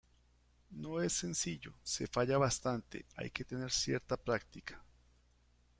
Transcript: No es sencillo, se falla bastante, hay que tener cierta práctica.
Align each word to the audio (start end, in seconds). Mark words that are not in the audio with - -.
No 0.71 0.99
es 0.99 1.13
sencillo, 1.13 1.75
se 1.83 2.07
falla 2.07 2.39
bastante, 2.39 3.05
hay 3.17 3.29
que 3.29 3.45
tener 3.45 3.69
cierta 3.69 4.17
práctica. 4.17 4.83